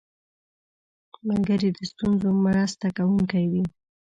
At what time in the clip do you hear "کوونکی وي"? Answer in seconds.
2.97-3.63